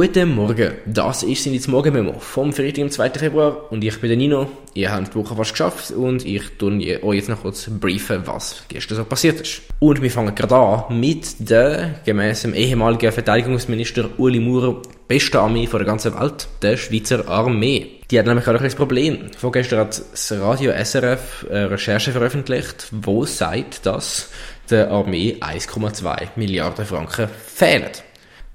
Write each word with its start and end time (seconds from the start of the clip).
Guten 0.00 0.36
Morgen, 0.36 0.74
das 0.86 1.24
ist 1.24 1.42
sein 1.42 1.60
Morgenmemo 1.66 2.20
vom 2.20 2.52
Freitag, 2.52 2.74
dem 2.74 2.88
2. 2.88 3.10
Februar 3.18 3.72
und 3.72 3.82
ich 3.82 4.00
bin 4.00 4.08
der 4.08 4.16
Nino. 4.16 4.46
Ihr 4.72 4.92
habt 4.92 5.12
die 5.12 5.18
Woche 5.18 5.34
fast 5.34 5.50
geschafft 5.50 5.90
und 5.90 6.24
ich 6.24 6.56
tue 6.56 7.02
euch 7.02 7.16
jetzt 7.16 7.28
noch 7.28 7.42
kurz 7.42 7.68
briefen, 7.68 8.22
was 8.24 8.62
gestern 8.68 8.94
so 8.94 9.04
passiert 9.04 9.40
ist. 9.40 9.62
Und 9.80 10.00
wir 10.00 10.08
fangen 10.12 10.36
gerade 10.36 10.54
an 10.54 11.00
mit 11.00 11.50
der, 11.50 11.96
gemäss 12.04 12.42
dem 12.42 12.54
ehemaligen 12.54 13.10
Verteidigungsminister 13.10 14.08
Uli 14.18 14.38
Maurer, 14.38 14.80
besten 15.08 15.36
Armee 15.36 15.66
von 15.66 15.80
der 15.80 15.88
ganzen 15.88 16.16
Welt, 16.16 16.46
der 16.62 16.76
Schweizer 16.76 17.26
Armee. 17.28 17.98
Die 18.08 18.20
hat 18.20 18.26
nämlich 18.26 18.44
gerade 18.44 18.62
ein 18.62 18.70
Problem. 18.74 19.32
Vorgestern 19.36 19.80
hat 19.80 20.00
das 20.12 20.30
Radio 20.30 20.74
SRF 20.80 21.44
eine 21.50 21.72
Recherche 21.72 22.12
veröffentlicht, 22.12 22.86
wo 22.92 23.24
sagt, 23.24 23.84
dass 23.84 24.30
der 24.70 24.92
Armee 24.92 25.38
1,2 25.40 26.28
Milliarden 26.36 26.86
Franken 26.86 27.28
fehlen. 27.28 27.90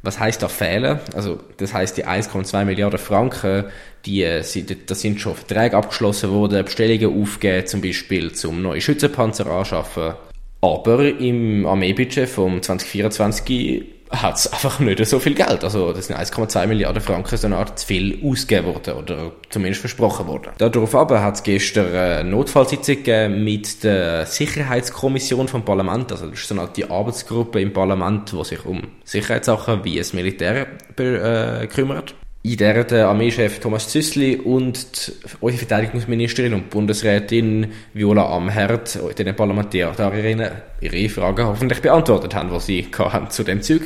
Was 0.03 0.19
heißt 0.19 0.43
da 0.43 0.49
fehlen? 0.49 0.99
Also 1.15 1.39
das 1.57 1.73
heißt 1.73 1.97
die 1.97 2.05
1,2 2.05 2.65
Milliarden 2.65 2.99
Franken, 2.99 3.65
die, 4.05 4.23
äh, 4.23 4.43
das 4.85 5.01
sind 5.01 5.21
schon 5.21 5.33
Verträge 5.33 5.77
abgeschlossen 5.77 6.29
worden, 6.29 6.65
Bestellungen 6.65 7.21
aufgegeben, 7.21 7.65
zum 7.67 7.81
Beispiel 7.81 8.33
zum 8.33 8.61
neuen 8.61 8.81
Schützenpanzer 8.81 9.47
anschaffen. 9.47 10.13
Aber 10.59 11.05
im 11.05 11.65
Armeebudget 11.65 12.27
vom 12.27 12.61
2024 12.61 13.85
hat 14.13 14.37
es 14.37 14.51
einfach 14.51 14.79
nicht 14.79 15.05
so 15.05 15.19
viel 15.19 15.33
Geld. 15.33 15.63
Also 15.63 15.91
das 15.91 16.07
sind 16.07 16.17
1,2 16.17 16.67
Milliarden 16.67 17.01
Franken 17.01 17.37
so 17.37 17.47
eine 17.47 17.57
Art 17.57 17.79
zu 17.79 17.87
viel 17.87 18.19
ausgegeben 18.23 18.67
worden 18.67 18.93
oder 18.95 19.31
zumindest 19.49 19.81
versprochen 19.81 20.27
worden. 20.27 20.51
Darauf 20.57 20.95
aber 20.95 21.21
hat 21.21 21.35
es 21.35 21.43
gestern 21.43 21.93
eine 21.93 22.29
Notfallsitzung 22.29 22.97
gegeben 22.97 23.43
mit 23.43 23.83
der 23.83 24.25
Sicherheitskommission 24.25 25.47
vom 25.47 25.65
Parlament. 25.65 26.11
Also 26.11 26.27
das 26.27 26.39
ist 26.39 26.47
so 26.47 26.55
eine 26.55 26.61
Art 26.61 26.77
die 26.77 26.89
Arbeitsgruppe 26.89 27.59
im 27.59 27.73
Parlament, 27.73 28.31
die 28.31 28.43
sich 28.43 28.65
um 28.65 28.81
Sicherheitssachen 29.03 29.83
wie 29.83 29.97
das 29.97 30.13
Militär 30.13 30.67
äh, 30.97 31.67
kümmert 31.67 32.15
in 32.43 32.57
der 32.57 32.83
der 32.83 33.07
Armeechef 33.07 33.59
Thomas 33.59 33.87
Züssli 33.87 34.35
und 34.35 35.13
unsere 35.39 35.65
Verteidigungsministerin 35.65 36.53
und 36.53 36.69
Bundesrätin 36.69 37.71
Viola 37.93 38.35
Amherd, 38.35 38.99
den 39.17 39.33
Parlamentarierinnen, 39.33 40.51
ihre 40.81 41.09
Fragen 41.09 41.45
hoffentlich 41.45 41.81
beantwortet 41.81 42.35
haben, 42.35 42.51
was 42.51 42.65
sie 42.65 42.85
haben 42.97 43.29
zu 43.29 43.43
dem 43.43 43.61
Zug. 43.61 43.83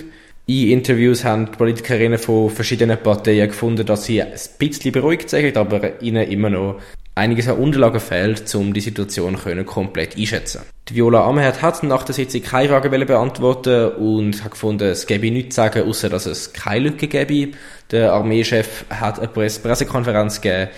In 0.47 0.71
Interviews 0.71 1.23
haben 1.23 1.45
die 1.51 1.57
Politikerinnen 1.57 2.17
von 2.17 2.49
verschiedenen 2.49 2.97
Parteien 2.97 3.49
gefunden, 3.49 3.85
dass 3.85 4.05
sie 4.05 4.23
ein 4.23 4.31
bisschen 4.57 4.91
beruhigt 4.91 5.29
sind, 5.29 5.55
aber 5.55 6.01
ihnen 6.01 6.27
immer 6.27 6.49
noch 6.49 6.79
einiges 7.17 7.47
an 7.47 7.57
Unterlagen 7.57 7.99
fehlt, 7.99 8.53
um 8.55 8.73
die 8.73 8.81
Situation 8.81 9.37
können 9.37 9.65
komplett 9.65 10.17
einschätzen. 10.17 10.61
Die 10.89 10.95
Viola 10.95 11.25
Amherd 11.27 11.61
hat 11.61 11.83
nach 11.83 12.03
der 12.03 12.15
Sitzung 12.15 12.41
keine 12.43 12.69
Frage 12.69 12.89
beantworten 12.89 13.91
und 13.95 14.43
hat 14.43 14.51
gefunden, 14.51 14.87
es 14.87 15.05
gäbe 15.05 15.29
nichts 15.31 15.55
zu 15.55 15.61
sagen, 15.61 15.87
außer 15.87 16.09
dass 16.09 16.25
es 16.25 16.53
keine 16.53 16.89
Lücke 16.89 17.07
gäbe. 17.07 17.57
Der 17.91 18.13
Armeechef 18.13 18.85
hat 18.89 19.19
eine 19.19 19.27
Pressekonferenz 19.27 20.39
gegeben, 20.39 20.69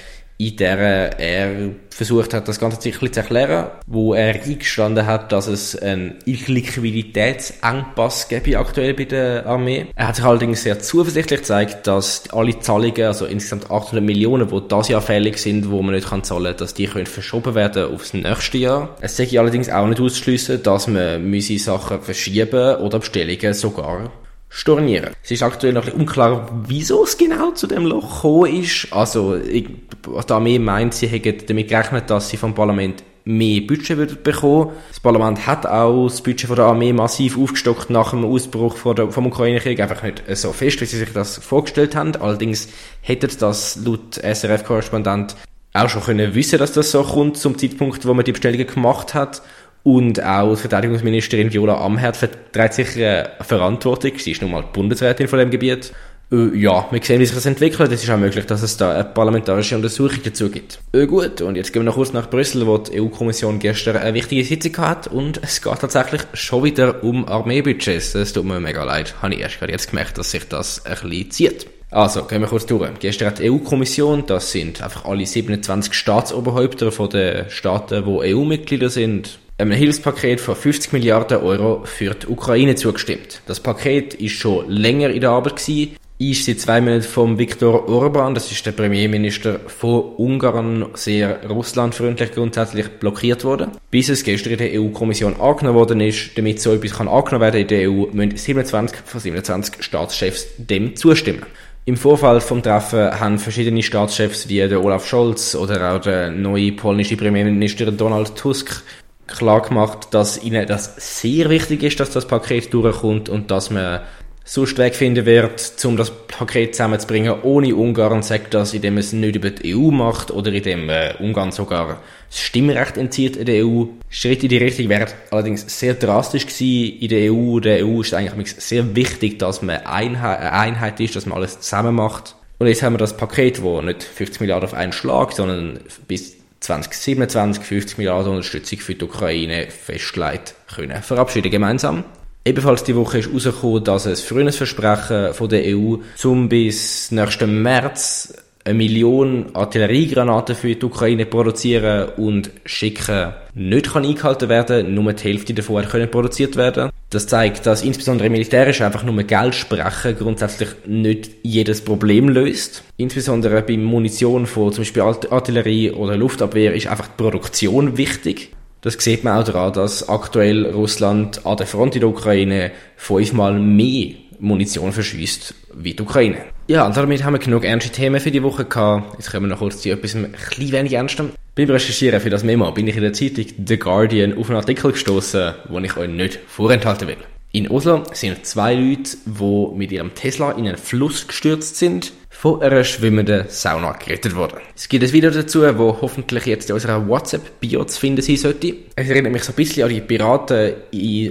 in 0.42 0.56
der 0.56 1.20
er 1.20 1.72
versucht 1.90 2.34
hat, 2.34 2.48
das 2.48 2.62
Ganze 2.62 2.80
zu 2.80 2.90
erklären, 2.90 3.72
wo 3.86 4.14
er 4.14 4.36
eingestanden 4.36 5.06
hat, 5.06 5.34
dass 5.34 5.48
es 5.48 5.76
einen 5.76 6.16
Liquiditätsengpass 6.24 8.30
gäbe 8.30 8.58
aktuell 8.58 8.94
bei 8.94 9.04
der 9.04 9.46
Armee. 9.46 9.88
Er 9.96 10.08
hat 10.08 10.16
sich 10.16 10.24
allerdings 10.24 10.64
sehr 10.64 10.80
zuversichtlich 10.80 11.42
gezeigt, 11.42 11.88
dass 11.88 12.24
alle 12.32 12.58
Zahlungen, 12.58 13.04
also 13.04 13.26
insgesamt 13.26 13.70
800 13.70 14.02
Millionen, 14.02 14.48
die 14.48 14.62
das 14.70 14.88
Jahr 14.88 15.02
fällig 15.02 15.40
sind, 15.40 15.72
wo 15.72 15.82
man 15.82 15.94
nicht 15.94 16.08
kann 16.08 16.24
zahlen, 16.24 16.56
dass 16.56 16.74
die 16.74 16.88
können 16.88 17.06
verschoben 17.06 17.54
werden 17.54 17.94
aufs 17.94 18.14
nächste 18.14 18.60
Jahr. 18.60 18.96
Es 19.02 19.18
sei 19.18 19.38
allerdings 19.38 19.68
auch 19.68 19.88
nicht 19.88 20.00
auszuschliessen, 20.00 20.64
dass 20.64 20.88
man 20.88 21.30
müsse 21.30 21.60
Sachen 21.60 22.02
verschieben 22.02 22.78
oder 22.78 23.00
Bestellungen 23.00 23.54
sogar 23.54 24.10
stornieren. 24.50 25.14
Es 25.24 25.32
ist 25.32 25.44
aktuell 25.44 25.74
noch 25.74 25.88
ein 25.88 25.94
unklar, 25.94 26.50
wieso 26.68 27.04
es 27.04 27.18
genau 27.18 27.52
zu 27.52 27.68
dem 27.68 27.86
Loch 27.86 28.16
gekommen 28.16 28.62
ist. 28.62 28.88
Also, 28.92 29.36
ich, 29.36 29.68
die 29.68 30.34
Armee 30.34 30.60
meint, 30.60 30.96
sie 30.96 31.08
hätten 31.08 31.46
damit 31.48 31.70
gerechnet, 31.70 32.10
dass 32.10 32.30
sie 32.30 32.38
vom 32.38 32.56
Parlament 32.56 33.04
mehr 33.26 33.62
Budget 33.62 33.98
würden 33.98 34.18
bekommen. 34.24 34.72
Das 34.90 35.00
Parlament 35.00 35.46
hat 35.46 35.68
auch 35.68 36.08
das 36.08 36.22
Budget 36.22 36.48
von 36.48 36.56
der 36.56 36.66
Armee 36.66 36.94
massiv 36.94 37.38
aufgestockt 37.38 37.90
nach 37.90 38.10
dem 38.10 38.26
Ausbruch 38.26 38.76
von 38.76 38.96
der, 38.96 39.12
vom 39.12 39.28
Ukraine-Krieg. 39.28 39.80
Einfach 39.80 40.02
nicht 40.04 40.24
so 40.34 40.52
fest, 40.52 40.82
wie 40.82 40.86
sie 40.86 40.98
sich 40.98 41.14
das 41.14 41.38
vorgestellt 41.38 41.96
haben. 41.96 42.16
Allerdings 42.16 42.70
hätte 43.02 43.28
das 43.28 43.80
laut 43.86 44.16
SRF-Korrespondent 44.16 45.36
auch 45.74 45.90
schon 45.90 46.02
können 46.02 46.34
wissen, 46.34 46.58
dass 46.58 46.74
das 46.74 46.90
so 46.90 47.04
kommt 47.04 47.38
zum 47.38 47.58
Zeitpunkt, 47.58 48.06
wo 48.08 48.14
man 48.16 48.26
die 48.26 48.32
Bestellungen 48.32 48.66
gemacht 48.66 49.14
hat. 49.14 49.44
Und 49.84 50.24
auch 50.24 50.56
die 50.56 50.62
Verteidigungsministerin 50.62 51.54
Viola 51.54 51.84
Amherd 51.84 52.18
vertreibt 52.18 52.74
sich 52.74 52.98
äh, 52.98 53.24
Verantwortung. 53.42 54.12
Sie 54.18 54.32
ist 54.32 54.42
nun 54.42 54.52
mal 54.52 54.62
die 54.62 54.74
Bundesrätin 54.74 55.28
von 55.28 55.40
dem 55.40 55.50
Gebiet. 55.50 55.94
Äh, 56.32 56.56
ja, 56.58 56.86
wir 56.92 57.02
sehen, 57.02 57.20
wie 57.20 57.26
sich 57.26 57.36
das 57.36 57.46
entwickelt. 57.46 57.92
Es 57.92 58.04
ist 58.04 58.10
auch 58.10 58.18
möglich, 58.18 58.46
dass 58.46 58.62
es 58.62 58.78
da 58.78 58.94
eine 58.94 59.06
parlamentarische 59.06 59.76
Untersuchung 59.76 60.20
dazu 60.24 60.50
gibt. 60.50 60.80
Äh, 60.92 61.08
gut, 61.08 61.42
und 61.42 61.56
jetzt 61.56 61.74
gehen 61.74 61.82
wir 61.82 61.86
noch 61.86 61.96
kurz 61.96 62.14
nach 62.14 62.30
Brüssel, 62.30 62.68
wo 62.68 62.78
die 62.78 63.02
EU-Kommission 63.02 63.60
gestern 63.60 63.98
eine 63.98 64.14
wichtige 64.14 64.44
Sitzung 64.44 64.78
hat 64.78 65.08
und 65.08 65.40
es 65.42 65.62
geht 65.62 65.80
tatsächlich 65.80 66.22
schon 66.34 66.64
wieder 66.64 67.04
um 67.04 67.28
Armeebudgets. 67.28 68.14
Das 68.14 68.34
tut 68.34 68.46
mir 68.46 68.60
mega 68.60 68.84
leid. 68.84 69.16
Habe 69.22 69.34
ich 69.34 69.40
erst 69.40 69.60
gerade 69.60 69.72
jetzt 69.72 69.90
gemerkt, 69.90 70.18
dass 70.18 70.32
sich 70.32 70.48
das 70.48 70.86
ein 70.86 70.98
bisschen 71.02 71.32
zieht. 71.32 71.68
Also, 71.92 72.26
gehen 72.26 72.42
wir 72.42 72.48
kurz 72.48 72.68
durch. 72.68 72.88
Gestern 73.00 73.30
hat 73.30 73.40
die 73.40 73.50
EU-Kommission, 73.50 74.26
das 74.28 74.52
sind 74.52 74.84
einfach 74.84 75.06
alle 75.06 75.26
27 75.26 75.96
Staatsoberhäupter 75.96 76.92
von 76.92 77.10
den 77.10 77.50
Staaten, 77.50 78.06
die 78.06 78.36
EU-Mitglieder 78.36 78.92
sind, 78.92 79.40
einem 79.60 79.72
Hilfspaket 79.74 80.40
von 80.40 80.56
50 80.56 80.94
Milliarden 80.94 81.42
Euro 81.42 81.82
für 81.84 82.14
die 82.16 82.28
Ukraine 82.28 82.76
zugestimmt. 82.76 83.42
Das 83.46 83.60
Paket 83.60 84.14
ist 84.14 84.34
schon 84.34 84.70
länger 84.70 85.10
in 85.10 85.20
der 85.20 85.32
Arbeit 85.32 85.58
gewesen, 85.58 85.96
ist 86.18 86.46
seit 86.46 86.60
zwei 86.60 86.82
Monaten 86.82 87.04
vom 87.04 87.38
Viktor 87.38 87.88
Orban, 87.88 88.34
das 88.34 88.52
ist 88.52 88.66
der 88.66 88.72
Premierminister 88.72 89.60
von 89.68 90.02
Ungarn, 90.18 90.88
sehr 90.94 91.48
russlandfreundlich 91.48 92.32
grundsätzlich 92.32 92.88
blockiert 92.88 93.44
worden. 93.44 93.72
Bis 93.92 94.10
es 94.10 94.24
gestern 94.24 94.54
in 94.54 94.60
der 94.60 94.82
EU-Kommission 94.82 95.40
angenommen 95.40 95.78
worden 95.78 96.02
ist, 96.02 96.38
damit 96.38 96.62
so 96.62 96.74
etwas 96.74 96.94
kann 96.94 97.08
angenommen 97.08 97.42
werden 97.42 97.62
in 97.62 97.68
der 97.68 97.90
EU, 97.90 98.08
müssen 98.12 98.38
27 98.38 99.00
von 99.06 99.20
27 99.20 99.84
Staatschefs 99.84 100.48
dem 100.58 100.96
zustimmen. 100.96 101.44
Im 101.86 101.98
Vorfall 101.98 102.40
vom 102.42 102.62
Treffen 102.62 103.20
haben 103.20 103.40
verschiedene 103.40 103.82
Staatschefs 103.82 104.48
wie 104.48 104.58
der 104.68 104.84
Olaf 104.84 105.08
Scholz 105.08 105.56
oder 105.56 105.96
auch 105.96 106.02
der 106.02 106.30
neue 106.30 106.74
polnische 106.74 107.18
Premierminister 107.18 107.92
Donald 107.92 108.36
Tusk 108.36 108.84
klar 109.30 109.62
gemacht, 109.62 110.10
dass 110.12 110.42
ihnen 110.42 110.68
das 110.68 110.96
sehr 110.98 111.50
wichtig 111.50 111.84
ist, 111.84 112.00
dass 112.00 112.12
das 112.12 112.28
Paket 112.28 112.74
durchkommt 112.74 113.30
und 113.30 113.52
dass 113.52 113.70
man 113.70 114.02
sonst 114.50 114.80
Weg 114.80 114.96
finden 114.96 115.28
wird, 115.28 115.74
um 115.86 115.96
das 115.96 116.10
Paket 116.10 116.74
zusammenzubringen, 116.74 117.36
ohne 117.44 117.76
Ungarn, 117.76 118.24
sagt 118.24 118.56
das, 118.56 118.74
indem 118.74 118.98
es 118.98 119.14
nicht 119.14 119.36
über 119.36 119.52
die 119.52 119.76
EU 119.76 119.92
macht 119.92 120.32
oder 120.32 120.52
indem 120.52 120.90
äh, 120.90 121.14
Ungarn 121.20 121.52
sogar 121.52 122.02
das 122.30 122.40
Stimmrecht 122.40 122.98
entzieht 122.98 123.36
in 123.36 123.46
der 123.46 123.66
EU. 123.66 123.86
Schritt 124.10 124.42
in 124.42 124.50
die 124.50 124.58
Richtung 124.58 124.90
wäre 124.90 125.08
allerdings 125.30 125.66
sehr 125.80 125.94
drastisch 125.94 126.48
gewesen 126.48 127.00
in 127.00 127.10
der 127.10 127.32
EU. 127.32 127.60
Der 127.60 127.86
EU 127.86 128.02
ist 128.02 128.16
eigentlich 128.16 128.56
sehr 128.56 128.96
wichtig, 128.96 129.38
dass 129.38 129.62
man 129.62 129.86
eine 129.86 130.52
Einheit 130.52 131.00
ist, 131.00 131.16
dass 131.16 131.28
man 131.28 131.38
alles 131.38 131.60
zusammen 131.60 131.94
macht. 131.94 132.36
Und 132.58 132.68
jetzt 132.68 132.82
haben 132.82 132.94
wir 132.94 132.98
das 132.98 133.16
Paket, 133.16 133.62
wo 133.62 133.82
nicht 133.82 134.04
50 134.04 134.42
Milliarden 134.42 134.68
auf 134.68 134.74
einen 134.74 134.94
Schlag, 134.94 135.32
sondern 135.32 135.80
bis 136.08 136.39
2027 136.60 137.64
50 137.64 137.98
Milliarden 137.98 138.32
Unterstützung 138.32 138.80
für 138.80 138.96
die 138.96 139.06
Ukraine 139.06 139.68
festgelegt 139.70 140.56
können 140.74 141.02
verabschieden 141.02 141.52
gemeinsam. 141.52 142.04
Ebenfalls 142.46 142.84
die 142.84 142.96
Woche 142.96 143.20
ist 143.20 143.28
herausgekommen, 143.28 143.84
dass 143.84 144.06
es 144.06 144.22
frühes 144.22 144.56
Versprechen 144.56 145.34
von 145.34 145.50
der 145.50 145.64
EU 145.76 145.98
zum 146.16 146.50
bis 146.50 147.12
nächsten 147.12 147.62
März 147.62 148.34
eine 148.70 148.78
Million 148.78 149.48
Artilleriegranaten 149.54 150.56
für 150.56 150.76
die 150.76 150.86
Ukraine 150.86 151.26
produzieren 151.26 152.10
und 152.18 152.52
schicken 152.66 153.34
nicht 153.56 153.92
kann 153.92 154.06
eingehalten 154.06 154.48
werden, 154.48 154.94
nur 154.94 155.12
die 155.12 155.24
Hälfte 155.24 155.54
davon 155.54 155.84
können 155.86 156.10
produziert 156.10 156.56
werden. 156.56 156.92
Das 157.10 157.26
zeigt, 157.28 157.66
dass 157.66 157.84
insbesondere 157.84 158.30
militärisch 158.30 158.82
einfach 158.82 159.04
nur 159.04 159.24
Geld 159.24 159.56
sprechen 159.56 160.16
grundsätzlich 160.18 160.70
nicht 160.86 161.32
jedes 161.42 161.84
Problem 161.84 162.30
löst. 162.30 162.84
Insbesondere 162.98 163.64
bei 163.64 163.78
Munition 163.78 164.46
von 164.46 164.72
zum 164.72 164.84
Beispiel 164.84 165.02
Artillerie 165.02 165.92
oder 165.92 166.16
Luftabwehr 166.16 166.74
ist 166.76 166.88
einfach 166.88 167.08
die 167.08 167.22
Produktion 167.22 167.98
wichtig. 167.98 168.52
Das 168.82 168.94
sieht 168.94 169.24
man 169.24 169.40
auch 169.40 169.44
daran, 169.44 169.74
dass 169.74 170.08
aktuell 170.08 170.68
Russland 170.68 171.46
an 171.46 171.58
der 171.58 171.68
Front 171.68 171.96
in 171.96 172.02
der 172.02 172.10
Ukraine 172.10 172.72
fünfmal 172.96 173.60
mehr 173.60 174.14
Munition 174.40 174.92
verschießt 174.92 175.54
wie 175.76 175.94
die 175.94 176.02
Ukraine. 176.02 176.38
Ja, 176.68 176.86
und 176.86 176.96
damit 176.96 177.24
haben 177.24 177.34
wir 177.34 177.40
genug 177.40 177.64
ernste 177.64 177.92
Themen 177.92 178.20
für 178.20 178.32
die 178.32 178.44
Woche 178.44 178.66
gehabt. 178.66 179.16
Jetzt 179.18 179.32
können 179.32 179.46
wir 179.46 179.50
noch 179.50 179.60
kurz 179.60 179.82
zu 179.82 179.90
etwas 179.90 180.16
ein 180.16 180.32
bisschen 180.32 180.72
wenig 180.72 180.94
ernstem. 180.94 181.32
Beim 181.56 181.70
Recherchieren 181.70 182.22
für 182.22 182.30
das 182.30 182.44
Memo 182.44 182.72
bin 182.72 182.88
ich 182.88 182.96
in 182.96 183.02
der 183.02 183.14
Zeitung 183.14 183.46
The 183.66 183.78
Guardian 183.78 184.38
auf 184.38 184.50
einen 184.50 184.58
Artikel 184.58 184.92
gestoßen, 184.92 185.54
den 185.70 185.84
ich 185.84 185.98
euch 185.98 186.10
nicht 186.10 186.40
vorenthalten 186.48 187.08
will. 187.08 187.18
In 187.52 187.68
Oslo 187.70 188.04
sind 188.14 188.46
zwei 188.46 188.76
Leute, 188.76 189.18
die 189.26 189.68
mit 189.76 189.92
ihrem 189.92 190.14
Tesla 190.14 190.52
in 190.52 190.68
einen 190.68 190.78
Fluss 190.78 191.28
gestürzt 191.28 191.78
sind, 191.78 192.14
von 192.30 192.62
einer 192.62 192.84
schwimmenden 192.84 193.46
Sauna 193.50 193.94
gerettet 193.94 194.36
worden. 194.36 194.60
Es 194.76 194.88
gibt 194.88 195.04
ein 195.04 195.12
Video 195.12 195.32
dazu, 195.32 195.64
wo 195.78 195.98
hoffentlich 196.00 196.46
jetzt 196.46 196.70
in 196.70 196.76
unserer 196.76 197.08
WhatsApp-Bio 197.08 197.86
zu 197.86 198.00
finden 198.00 198.22
sein 198.22 198.38
sollte. 198.38 198.76
Es 198.96 199.10
erinnert 199.10 199.34
mich 199.34 199.44
so 199.44 199.52
ein 199.52 199.56
bisschen 199.56 199.84
an 199.84 199.90
die 199.90 200.00
Piraten 200.00 200.76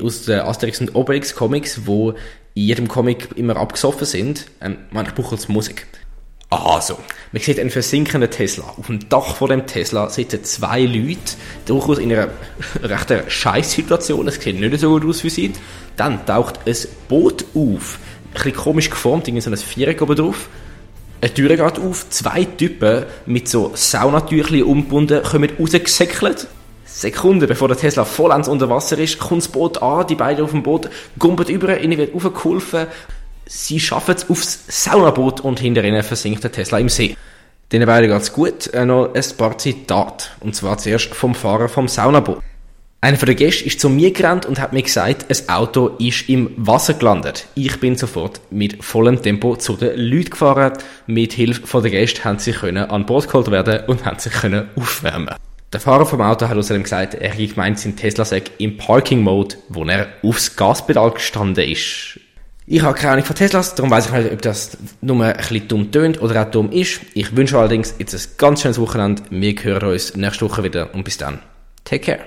aus 0.02 0.25
den 0.25 0.40
Asterix 0.40 0.81
und 0.81 0.94
Obelix 0.96 1.34
Comics, 1.34 1.87
wo 1.87 2.14
in 2.58 2.64
jedem 2.64 2.88
Comic 2.88 3.28
immer 3.37 3.56
abgesoffen 3.56 4.05
sind. 4.05 4.46
Ähm, 4.60 4.78
ich 4.93 5.14
brauche 5.14 5.37
jetzt 5.37 5.49
Musik. 5.49 5.87
Aha, 6.50 6.81
so. 6.81 6.99
Man 7.31 7.43
sieht 7.43 7.60
einen 7.60 7.70
versinkenden 7.70 8.31
Tesla. 8.31 8.64
Auf 8.76 8.87
dem 8.87 9.08
Dach 9.08 9.37
von 9.37 9.50
dem 9.50 9.66
Tesla 9.66 10.08
sitzen 10.08 10.43
zwei 10.44 10.81
Leute, 10.81 11.37
durchaus 11.66 11.99
in 11.99 12.12
einer 12.12 12.31
recht 12.82 13.31
Scheißsituation. 13.31 14.26
Es 14.26 14.43
sieht 14.43 14.58
nicht 14.58 14.81
so 14.81 14.90
gut 14.90 15.05
aus 15.05 15.22
wie 15.22 15.31
sie. 15.31 15.52
Dann 15.96 16.25
taucht 16.26 16.66
ein 16.66 16.76
Boot 17.08 17.44
auf. 17.55 17.99
Ein 18.28 18.32
bisschen 18.32 18.55
komisch 18.55 18.90
geformt, 18.90 19.28
irgendwie 19.28 19.43
so 19.43 19.50
ein 19.50 19.56
Viereck 19.56 20.02
oben 20.02 20.16
drauf. 20.16 20.49
Eine 21.20 21.34
Tür 21.34 21.49
geht 21.50 21.78
auf, 21.78 22.08
zwei 22.11 22.44
Typen 22.44 23.04
mit 23.26 23.49
so 23.49 23.72
Saunatüchli 23.75 24.62
umgebunden 24.62 25.22
kommen 25.22 25.50
rausgesäckelt. 25.58 26.49
Sekunden 26.99 27.47
bevor 27.47 27.69
der 27.69 27.77
Tesla 27.77 28.05
vollends 28.05 28.49
unter 28.49 28.69
Wasser 28.69 28.99
ist, 28.99 29.21
kommt 29.21 29.43
das 29.43 29.49
Boot 29.49 29.81
an, 29.81 30.05
die 30.09 30.17
beiden 30.17 30.45
auf 30.45 30.50
dem 30.50 30.65
Boot 30.65 30.91
gumpet 31.17 31.49
über, 31.49 31.79
ihnen 31.79 31.97
wird 31.97 32.12
aufgeholfen. 32.12 32.89
Sie 33.47 33.79
schaffen 33.79 34.17
es 34.17 34.29
aufs 34.29 34.65
Saunaboot 34.67 35.41
und 35.41 35.61
hinter 35.61 35.85
ihnen 35.85 36.03
versinkt 36.03 36.43
der 36.43 36.50
Tesla 36.50 36.79
im 36.81 36.89
See. 36.89 37.17
Den 37.71 37.87
beiden 37.87 38.11
geht's 38.11 38.33
gut. 38.33 38.67
Äh, 38.75 38.85
noch 38.85 39.15
ein 39.15 39.25
paar 39.37 39.56
Zitate. 39.59 40.27
Und 40.41 40.56
zwar 40.56 40.79
zuerst 40.79 41.15
vom 41.15 41.37
Fahrer 41.37 41.69
vom 41.69 41.87
Saunaboot. 41.87 42.41
Einer 43.00 43.17
von 43.17 43.27
den 43.27 43.37
Gästen 43.37 43.69
ist 43.69 43.79
zu 43.79 43.89
mir 43.89 44.12
gerannt 44.12 44.45
und 44.45 44.59
hat 44.59 44.73
mir 44.73 44.83
gesagt, 44.83 45.27
ein 45.31 45.49
Auto 45.49 45.93
ist 46.00 46.29
im 46.29 46.50
Wasser 46.56 46.95
gelandet. 46.95 47.47
Ich 47.55 47.79
bin 47.79 47.95
sofort 47.95 48.41
mit 48.50 48.85
vollem 48.85 49.23
Tempo 49.23 49.55
zu 49.55 49.77
den 49.77 49.97
Leuten 49.97 50.31
gefahren. 50.31 50.73
Mit 51.06 51.33
Hilfe 51.33 51.65
von 51.65 51.85
den 51.85 51.93
Gästen 51.93 52.25
haben 52.25 52.41
sie 52.41 52.50
können 52.50 52.91
an 52.91 53.06
Bord 53.06 53.29
geholt 53.29 53.53
werden 53.53 53.85
und 53.87 54.05
haben 54.05 54.19
sich 54.19 54.33
können 54.33 54.69
aufwärmen. 54.75 55.37
Der 55.73 55.81
Fahrer 55.81 56.06
vom 56.06 56.23
Auto 56.23 56.49
hat 56.49 56.56
außerdem 56.56 56.82
gesagt, 56.82 57.15
er 57.15 57.31
hätte 57.31 57.47
gemeint, 57.47 57.79
sein 57.79 57.94
Tesla 57.94 58.25
sei 58.25 58.43
im 58.56 58.79
Parking-Mode, 58.79 59.56
wo 59.69 59.85
er 59.85 60.09
aufs 60.23 60.56
Gaspedal 60.56 61.11
gestanden 61.11 61.70
ist. 61.70 62.19
Ich 62.67 62.82
habe 62.82 62.94
keine 62.94 63.15
Ahnung 63.15 63.25
von 63.25 63.37
Teslas, 63.37 63.75
darum 63.75 63.91
weiß 63.91 64.06
ich 64.06 64.12
nicht, 64.12 64.32
ob 64.32 64.43
das 64.43 64.79
nur 65.03 65.23
ein 65.23 65.37
bisschen 65.37 65.69
dumm 65.69 65.91
tönt 65.91 66.23
oder 66.23 66.43
auch 66.43 66.50
dumm 66.50 66.70
ist. 66.70 67.00
Ich 67.12 67.37
wünsche 67.37 67.59
allerdings 67.59 67.94
jetzt 67.99 68.15
ein 68.15 68.37
ganz 68.38 68.62
schönes 68.62 68.79
Wochenende. 68.79 69.23
Wir 69.29 69.55
hören 69.62 69.91
uns 69.91 70.17
nächste 70.17 70.47
Woche 70.47 70.65
wieder 70.65 70.94
und 70.94 71.05
bis 71.05 71.19
dann. 71.19 71.38
Take 71.85 72.05
care. 72.05 72.21